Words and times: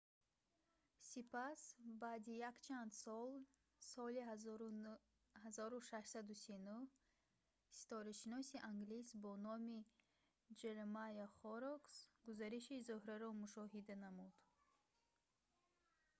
сипас 1.09 1.61
баъди 2.01 2.35
якчанд 2.51 2.91
сол 3.03 3.31
соли 3.91 4.21
1639 5.41 6.95
ситорашиноси 7.79 8.55
англис 8.71 9.09
бо 9.23 9.31
номи 9.47 9.77
джеремайя 10.57 11.27
хоррокс 11.37 11.95
гузариши 12.27 12.75
зуҳраро 12.87 13.29
мушоҳида 13.43 13.95
намуд 14.05 14.35